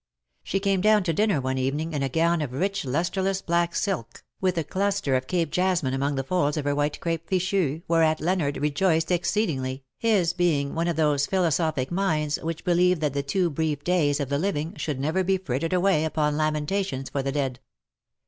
[0.43, 4.23] She came down to dinner one evening in a gown of rich lustreless black silk^
[4.41, 8.19] with a cluster of Cape jasmine among the folds of her white crape fichu, whereat
[8.19, 13.51] Leonard rejoiced exceedingly, his being one of those philosophic minds which believe that the too
[13.51, 17.59] brief days of the living should never be frittered away upon lamentations for the dead.